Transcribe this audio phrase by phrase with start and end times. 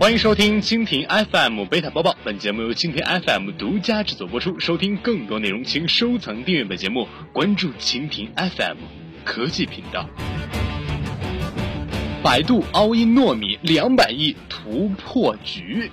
[0.00, 4.56] 欢迎收听蜻蜓 FM 贝塔播报，本节目由蜻蜓 FM 独家制作播出。
[4.60, 8.76] 收听更多内容，请收藏订阅本节目，关注蜻蜓 FM
[9.24, 10.08] 科技频道。
[12.22, 15.90] 百度 all in 糯米两百亿突破局，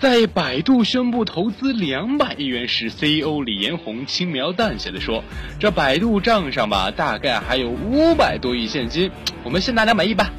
[0.00, 5.22] 在百度宣布投资两百亿元时，CEO 李彦宏轻描淡写的说
[5.60, 9.10] ：“这百度账上吧，大概还有五百多亿现金，
[9.44, 10.32] 我们先拿两百亿吧。”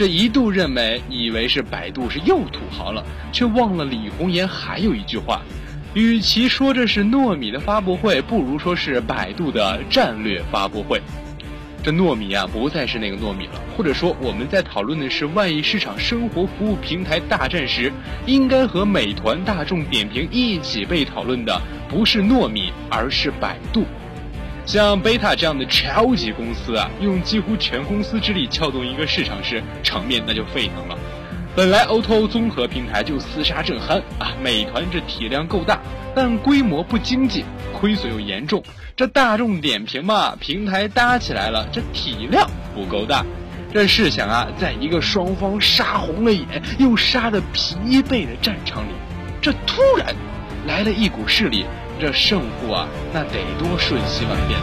[0.00, 5.42] 这一度认为，以为是百度是又土豪了，却忘了李红岩还有一句话：
[5.92, 11.02] 与其说这是糯米的发布会，不如说是百度的战略发布会。
[11.82, 17.92] 这糯米啊，不再是那个糯米了，或者说我们在讨论的是万亿市场生活服务平台大战时，
[18.24, 21.60] 应该和美团、大众点评一起被讨论的，
[21.90, 23.84] 不是糯米，而是百度。
[24.70, 30.96] 像贝塔这样的超级公司啊，用几乎全公司之力撬动一个市场时，场面那就沸腾了。
[31.56, 35.80] 本来 O2O 综合平台就厮杀正酣啊，美团这体量够大，
[36.14, 38.62] 但规模不经济，亏损又严重。
[38.94, 43.26] 这大众点评嘛，平台搭起来了，这体量不够大。
[43.74, 46.46] 这试想啊，在一个双方杀红了眼
[46.78, 47.74] 又杀得疲
[48.08, 48.92] 惫的战场里，
[49.42, 50.14] 这突然
[50.66, 51.64] 来了一股势力。
[52.00, 54.58] 这胜负啊，那得多瞬息万变！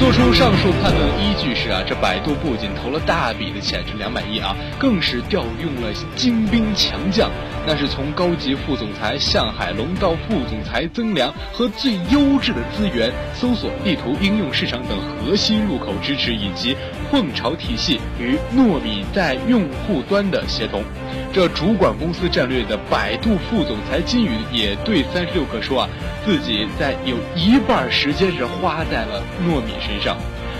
[0.00, 7.30] 做出上述判断的依据是啊，这百度不仅投了大笔的钱，这两百亿啊，更是调用了精兵强将，
[7.64, 16.76] 那是从高级副总裁向海龙到副总裁曾良和最优质的资源、搜索、地图、应用市场等核心入口支持，以及
[17.12, 20.82] 凤巢体系与糯米在用户端的协同。
[21.32, 25.88] 这主管公司战略的百度副总裁金宇也对三十六氪说啊，
[26.24, 30.16] 自己在有一半时间是花在了糯米身上。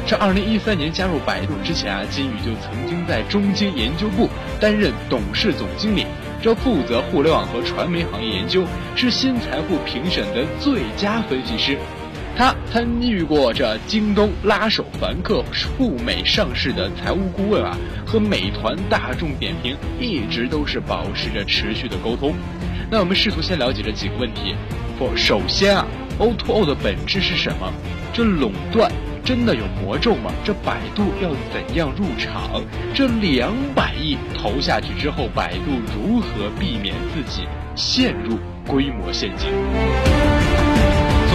[0.06, 4.28] 这二零一三年加入百度之前啊，金宇就曾经在中金研究部
[4.60, 6.06] 担任董事总经理，
[6.42, 11.78] 这负责互联网和传媒行业研究，是新财富评审的最佳分析师。
[12.36, 15.42] 他参与过这京东、拉手、凡客、
[15.78, 17.74] 赴美上市的财务顾问啊，
[18.04, 22.34] 和美团、大众点评一直都是保持着持续的沟通。
[22.90, 24.54] 那我们试图先了解这几个问题。
[24.98, 25.86] 不，首先啊
[26.18, 27.72] ，O2O 的本质是什么？
[28.12, 28.92] 这垄断
[29.24, 30.30] 真的有魔咒吗？
[30.44, 32.62] 这百度要怎样入场？
[32.94, 39.48] 这两百亿投下去之后，百度如何避免自己陷入规模陷阱？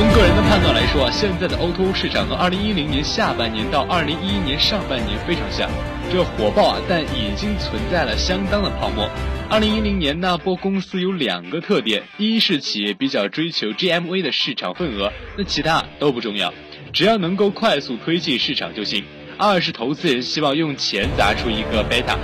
[0.02, 5.70] 从个人的判断来说啊，现在的 O2O 市场和2010年下半年到2011年上半年非常像，
[6.12, 9.08] 这火爆啊，但已经存在了相当的泡沫。
[9.52, 16.52] 2010年那波公司有两个特点：一是企业比较追求 GMV 的市场份额，那其他都不重要，
[16.92, 19.04] 只要能够快速推进市场就行；
[19.38, 22.18] 二是投资人希望用钱砸出一个 beta，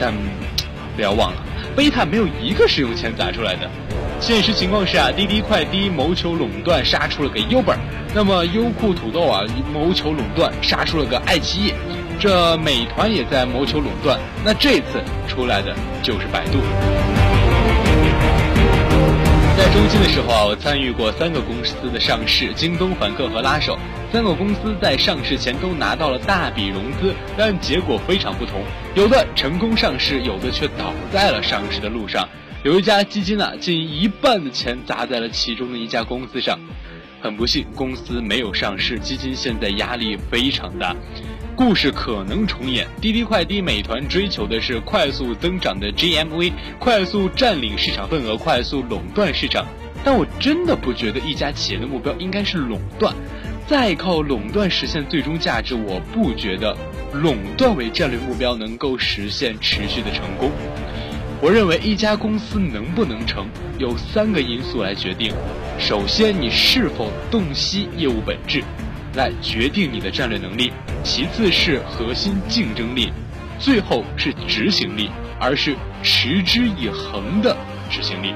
[0.00, 0.12] 但
[0.96, 1.40] 不要忘了
[1.76, 3.70] ，beta 没有一个是用钱砸出来的。
[4.20, 7.74] 现实情况是啊，滴滴快滴谋求垄断，杀出了个优本；
[8.14, 9.40] 那么优酷土豆啊，
[9.72, 11.72] 谋求垄断，杀出了个爱奇艺；
[12.20, 16.58] 这美团也在谋求垄断，那这次出来的就是百度。
[19.56, 23.78] 在中期的时候，我参与过三个公司的上市：京东、凡客和拉手。
[24.12, 28.62] 三个公司在上市前都拿到了大笔融资，但结果非常不同，
[28.94, 32.28] 有的成功上市，有的却倒在了上市的路上。
[32.62, 36.58] 有一家基金呢，近一半的钱砸在了其中的一家公司上，
[37.22, 40.94] 很不幸，公司没有上市，基金现在压力非常大。
[41.56, 49.66] 故事可能重演，滴滴快滴、美团追求的是快速增长的 GMV，快速占领市场份额，快速垄断市场。
[50.04, 53.14] 但我真的不觉得一家企业的目标应该是垄断，
[53.66, 56.76] 再靠垄断实现最终价值，我不觉得
[57.14, 60.50] 垄断为战略目标能够实现持续的成功。
[61.42, 65.32] 我认为一家公司能不能成，有三个因素来决定。
[65.78, 68.62] 首先，你是否洞悉业务本质，
[69.14, 70.70] 来决定你的战略能力；
[71.02, 73.10] 其次是核心竞争力；
[73.58, 75.08] 最后是执行力，
[75.40, 77.56] 而是持之以恒的
[77.90, 78.34] 执行力。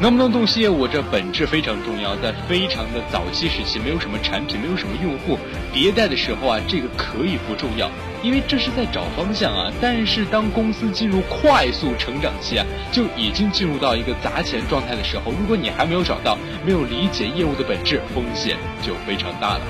[0.00, 2.16] 能不能洞悉业务，这本质非常重要。
[2.16, 5.38] 在非常的早期时期，没有什么产品，没有什么用户，
[5.74, 7.90] 迭代的时候啊，这个可以不重要，
[8.22, 9.70] 因为这是在找方向啊。
[9.78, 19.60] 但是当公司进入快速成长期啊，就已经进入到一个砸钱状态的时候，如果你还没有找到，没有理解业务的本质，风险就非常大了。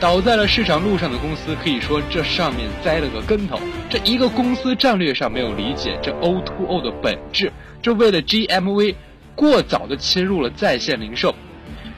[0.00, 3.60] 倒在了市场路上的公司，可以说这上面栽了个跟头。
[3.88, 8.96] 这一个公司战略上没有理解这 O2O 的本质，这为了 GMV。
[9.34, 11.34] 过早的侵入了在线零售，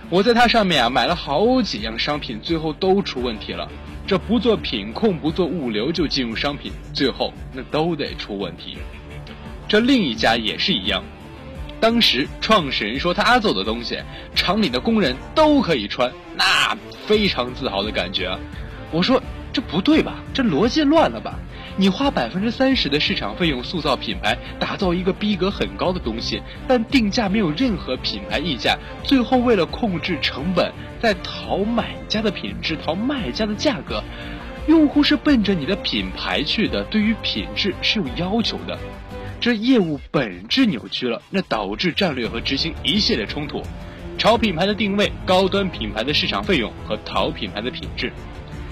[0.09, 3.69] 我在它上面啊买了好几样商品，最后都出问题了。
[4.07, 8.79] 这不做品控，不做物流就进入商品，最后那都得出问题。
[9.69, 11.03] 这另一家也是一样，
[11.81, 13.99] 当时创始人说他做的东西，
[14.35, 18.39] 厂里的工人都可以穿，那非常自豪的感觉。
[18.93, 19.21] 我说
[19.53, 20.15] 这不对吧？
[20.33, 21.35] 这逻辑乱了吧？
[21.79, 34.03] 你花百分之三十的市场费用塑造品牌，打造一个逼格很高的东西，但定价没有任何品牌溢价，最后为了控制成本，在淘买家的品质，淘卖家的价格。
[34.67, 38.79] 用户是奔着你的品牌去的，对于品质是有要求的，
[39.39, 43.63] 这业务本质扭曲了，那导致战略和执行一系列冲突，
[44.17, 48.11] 炒品牌的定位，高端品牌的市场费用和淘品牌的品质，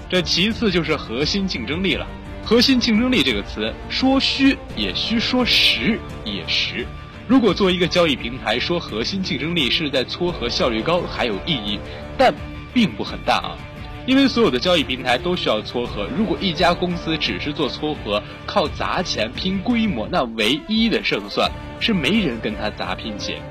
[0.09, 2.05] 这其次就是核心竞争力了。
[2.45, 6.85] 核心竞争力这个词说虚也虚，说实也实。
[7.27, 11.79] 如果做一个交易平台说核心竞争力是在撮合效率高，还有意义，
[12.15, 12.31] 但
[12.71, 13.57] 并不很大啊。
[14.05, 21.49] 因为所有的交易平台都需要撮合，如果一家公司只是做撮合，靠砸钱拼规模，那唯一的胜算
[21.79, 23.41] 是没人跟他砸拼钱，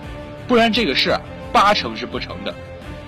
[0.47, 1.21] 不然这个事啊
[1.53, 2.55] 八成是不成的。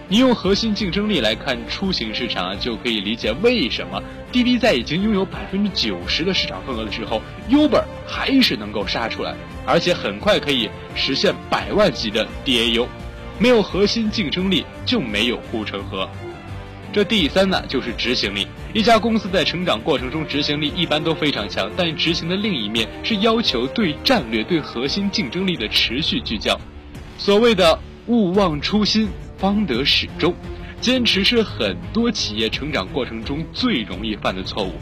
[0.09, 4.01] 你用核心竞争力来看出行市场啊，就可以理解为什么
[4.31, 7.21] 滴滴在已经拥有百分之九十的市场份额的时候
[7.51, 9.35] ，Uber 还是能够杀出来，
[9.67, 12.87] 而且很快可以实现百万级的 DAU。
[13.41, 16.09] 没有核心竞争力就没有护城河。
[16.93, 18.47] 这第三呢，就是执行力。
[18.73, 26.59] 一家公司在成长过程中，执行力一般都非常强，但执行的另一面是要求对战略、对核心竞争力的持续聚焦。
[27.19, 27.77] 所谓的
[28.07, 29.09] 勿忘初心。
[29.37, 30.35] 方得始终，
[30.81, 34.73] 坚持是很多企业成长过程中最容易犯的错误。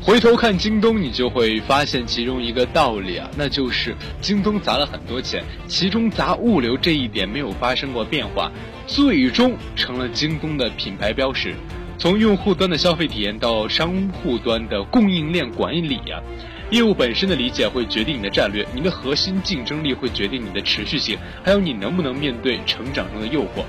[0.00, 8.50] 回头看京东，你就会发现其中一个道理啊，那就是京东砸了很多钱，其中砸物流这一点没有发生过变化，
[8.86, 11.54] 最终成了京东的品牌标识。
[11.98, 16.22] 从用户端的消费体验到商户端的供应链管理啊。
[16.70, 23.64] 业务本身的理解会决定你的战略，你的核心竞争力会决定你的持续性，还有你能不能面对成长中的诱惑。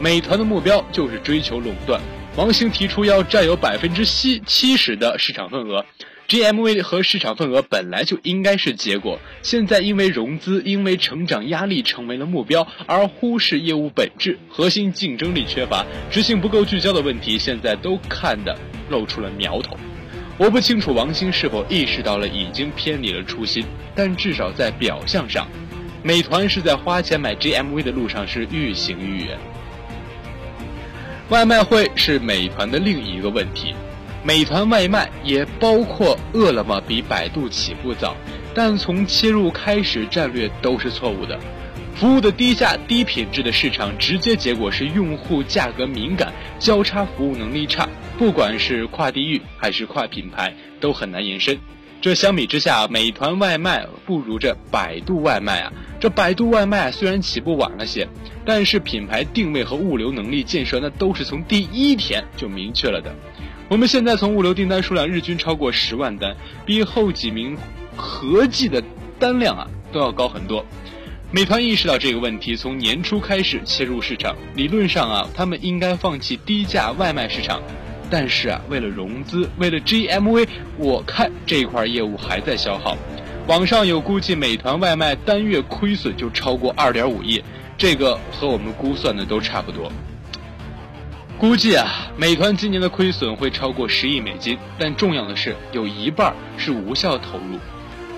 [0.00, 2.00] 美团的目标就是追求垄断，
[2.36, 5.84] 王兴提出要占有百分之七七十的市场份额
[6.26, 18.56] ，GMV 和市场份额本来就应该是结果，现在因为融资、因为成长压力成为了目标，而忽视业务本质、核心竞争力缺乏、执行不够聚焦的问题，现在都看得
[18.88, 19.76] 露出了苗头。
[20.38, 23.64] 我不清楚王兴是否意识到了已经偏离了初心，
[23.94, 25.46] 但至少在表象上，
[26.02, 29.38] 美团是在花钱买 GMV 的路上是愈行愈远。
[31.28, 33.74] 外卖会是美团的另一个问题，
[34.24, 38.16] 美团外卖也包括饿了么比百度起步早，
[38.54, 41.38] 但从切入开始战略都是错误的。
[41.94, 47.88] 服务的低价、低品质的市场，直接结果是用户价格敏感、交叉服务能力差。
[48.18, 51.58] 不管是跨地域还是跨品牌，都很难延伸。
[52.00, 55.72] 这相比之下，美团外卖不如这百度外卖啊。
[56.00, 58.08] 这百度外卖虽然起步晚了些，
[58.44, 63.14] 但是品牌定位和物流能力建设，那都是从第一天就明确了的。
[63.68, 66.36] 我们现在从物流订单数量日均超过十万单，
[66.66, 67.56] 比后几名
[67.96, 68.82] 合计的
[69.20, 70.66] 单量啊都要高很多。
[71.34, 74.36] 美团意识到这个问题，从年初开始切入市场。
[74.54, 77.62] 理论上啊，他们应该放弃低价外卖市场，
[78.10, 80.46] 但是啊，为了融资，为了 GMV，
[80.76, 82.98] 我看这块业务还在消耗。
[83.46, 87.42] 网上有估计，美团外卖单月亏损就超过二点五亿，
[87.78, 89.90] 这个和我们估算的都差不多。
[91.38, 97.58] 估计啊，美团今年的亏损会超过十亿美金，但重要的是，有一半是无效投入。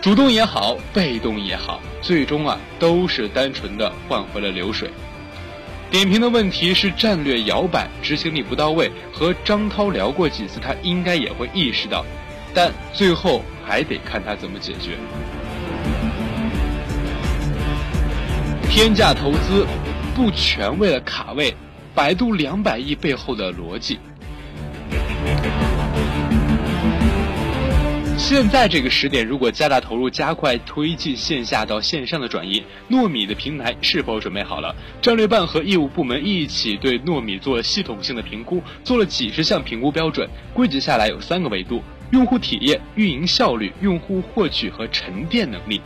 [0.04, 4.90] 主动也好，被动也好，最终啊都是单纯的换回了流水。
[5.90, 12.04] 点评的问题是战略摇摆、执行力不到位，和张涛聊过几次，他应该也会意识到，
[12.52, 14.98] 但最后还得看他怎么解决。
[18.68, 19.66] 天价投资
[20.14, 21.56] 不全为了卡位，
[21.94, 23.98] 百度两百亿背后的逻辑。
[28.26, 34.74] 现在这个时点，如果加大投入，加快推进线下到线上的转移，糯米的平台是否准备好了？
[35.02, 45.78] 战略办和业务部门一起对糯米做了系统性的评估，做了几十项评估标准，归结下来有三个维度：用户体验、运营效率、用户获取和沉淀能力。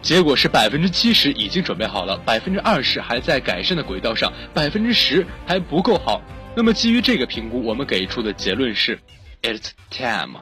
[0.00, 6.22] 结果是百分之七十已经准备好了，百分之二十还在改善的轨道上，百分之十还不够好。
[6.56, 8.98] 那么基于这个评估，我们给出的结论是
[9.42, 10.40] ：It's time。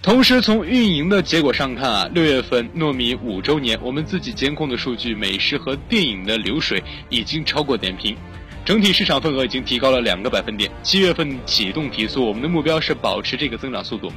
[0.00, 8.16] 同时，从运营的结果上看啊，六月份糯米五周年，我们自己监控的数据，美食和电影的流水已经超过点评。
[8.64, 10.70] 整体市场份额已经提高了两个百分点。
[10.84, 14.12] 七月份启动提速，我们的目标是保持这个增长速度。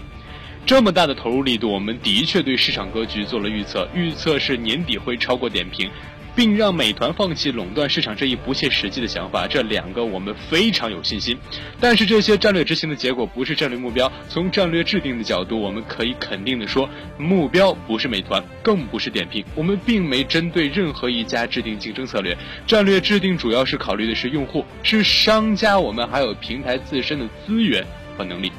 [0.67, 5.89] 这么大的投入力度，我们的确对市场格局做了预测，预测是年底会超过点评。
[6.35, 11.37] 并让美团放弃垄断市场这一不切实际的想法，这两个我们非常有信心。
[11.79, 14.11] 但是这些战略执行的结果不是战略目标。
[14.29, 19.43] 从战略制定的角度，我们可以肯定的说，目标不是美团，更不是点评。
[19.55, 22.37] 我们并没针对任何一家制定竞争策略。
[22.65, 27.85] 战略制定主要是考虑的是用户，是商家，我们还有平台自身的资源
[28.17, 28.51] 和能力。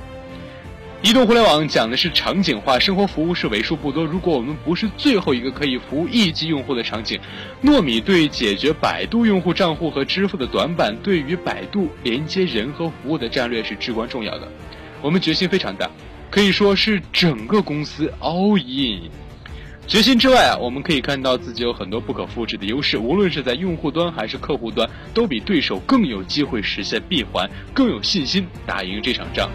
[1.02, 4.04] 移动互联网讲的是场景化，生活服务是为数不多。
[4.04, 7.18] 如果我们不是最后一个可以服务亿级用户的场景，
[7.60, 14.46] 糯米对解决百度用户账户和支付的短板，对于百度连接人和服务的战略是至关重要的。
[15.00, 15.90] 我们决心非常大，
[16.30, 19.10] 可以说是整个公司 all in。
[19.88, 29.50] 决心之外啊，我们可以看到自己有很多不可复制的优势，无论是在用户端还是客户端，都比对手更有机会实现闭环，更有信心打赢这场仗。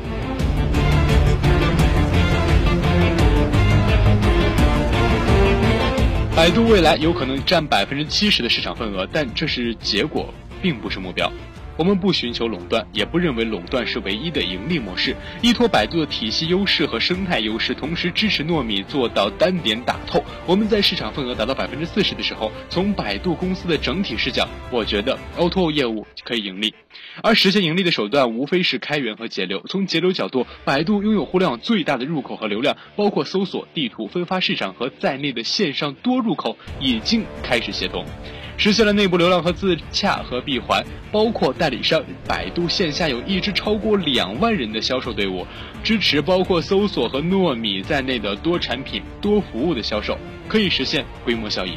[6.38, 11.34] 百度未来有可能占百分之七十的市场份额，但这是结果，并不是目标。
[11.78, 15.16] 我们不寻求垄断，也不认为垄断是唯一的盈利模式。
[15.42, 20.24] 依托百度的体系优势和生态优势，同时支持糯米做到单点打透。
[20.48, 26.74] 我们在市场份额达到百分之四十的时候，从百度公司的整体视角，我觉得 O2O 业务可以盈利。
[27.22, 29.62] 而实现盈利的手段，无非是开源和节流。
[29.68, 38.04] 从节流角度，百度拥有互联网最大的入口和流量，包括搜索、地图、分发市场和在内的线上多入口已经开始协同。
[38.60, 42.02] 实现了内部流量和自洽和闭环，包括带代理商。
[42.26, 45.46] 百度线下有一支超过两万人的销售队伍，
[45.84, 51.74] 支持包括搜索和糯米在内的多产品、多服务的销售，可以实现规模效益。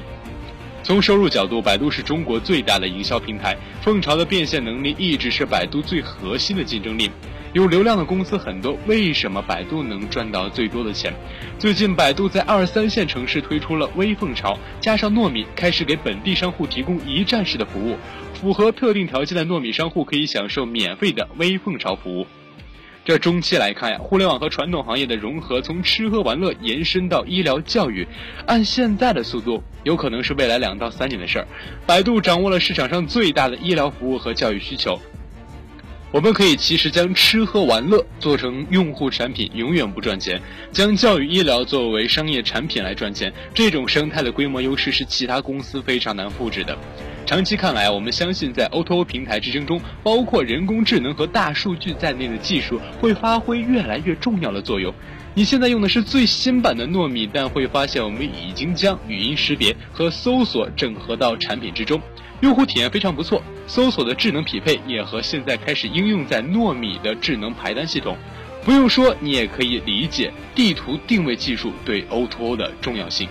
[0.85, 7.11] 从收入角度，百度是中国最大的营销平台，凤巢的变现能力一直是百度最核心的竞争力。
[7.53, 11.13] 有流量的公司很多，为什么百度能赚到最多的钱？
[11.59, 17.97] 最近，百度在二三线城市推出了微凤巢，加上糯米，开始给本地商户提供一站式的服务。
[18.41, 22.27] 符合特定条件的糯米商户可以享受免费的微凤巢服务。
[23.05, 28.07] 这中期来看呀，互联网和传统行业的融合，从吃喝玩乐延伸到医疗教育，
[28.47, 31.47] 按现在的速度，有可能是未来两到三年的事儿。
[31.87, 34.99] 百度掌握了市场上最大的医疗服务和教育需求。
[36.13, 40.41] 我们可以其实将吃喝玩乐做成用户产品，永远不赚钱；
[40.73, 46.77] 将教育医疗作为商业产品来赚钱，这种生态的规模优势是其他公司非常难复制的。
[47.25, 54.93] 长期看来，我们相信在 O2O 平台之争中，包括人工智能和大数据在内的技术会发挥越来越重要的作用。
[55.33, 62.03] 你现在用的是最新版的糯米，但会发现我们已经将语音识别和搜索整合到产品之中。
[62.41, 68.17] 用户体验非常不错，搜索的智能匹配也和现在开始应用在糯米的智能排单系统。
[68.65, 73.29] 不用说，你也可以理解地图定位技术对 O2O 的重要性。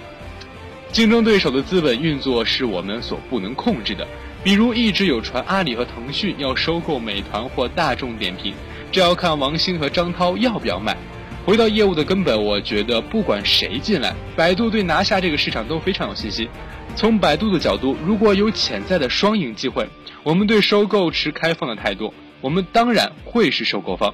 [0.92, 4.08] 竞争对手的资本运作是我们所不能控制的，
[4.44, 8.54] 比如一直有传阿里和腾讯要收购美团或大众点评，
[8.92, 10.98] 这要看王兴和张涛要不要卖。
[11.46, 16.48] 回到业务的根本，我觉得不管谁进来，百度对拿下这个市场都非常有信心。
[16.96, 19.88] 从百度的角度，如果有潜在的双赢机会，
[20.24, 24.14] 我们对收购持开放的态度，我们当然会是收购方。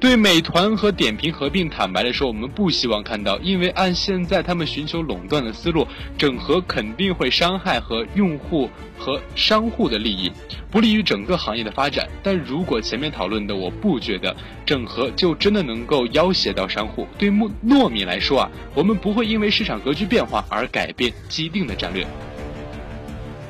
[0.00, 5.84] 对美团和点评合并，坦白的说，我们不希望看到，因为按现在他们寻求垄断的思路，
[6.16, 10.30] 整合肯定会伤害和用户和商户的利益，
[10.70, 12.08] 不利于整个行业的发展。
[12.22, 17.04] 但如果前面讨论的，我不觉得整合就真的能够要挟到商户。
[17.18, 22.06] 对糯糯米来说啊，我们不会因为市场格局变化而改变既定的战略。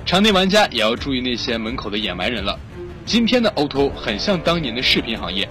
[0.06, 2.58] 场内玩家也要注意那些门口的野蛮人了。
[3.04, 5.46] 今天的 O2O 很像当年的视频行业。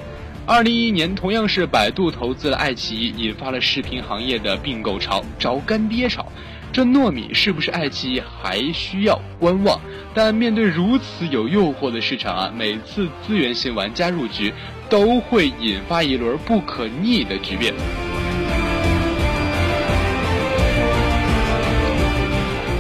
[0.48, 6.26] 二零一一年，同样是百度投资了爱奇艺，引发了视频行业的并购潮、找干爹潮。
[6.72, 9.78] 这糯米是不是爱奇艺还需要观望？
[10.14, 14.54] 但面对如此有诱惑的市场啊，每次资源型玩家入局，
[14.90, 17.74] 都会引发一轮不可逆的局面。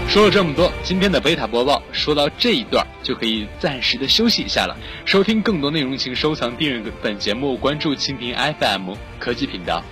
[0.07, 4.75] 说了这么多，今天的贝塔播报说到这一段就可以暂时的休息一下了。
[5.05, 9.83] 收听更多内容，请收藏订阅本节目，关注蜻蜓 FM 科技频道。